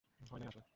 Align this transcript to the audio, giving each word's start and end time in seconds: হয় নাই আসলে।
হয় 0.21 0.39
নাই 0.39 0.47
আসলে। 0.47 0.65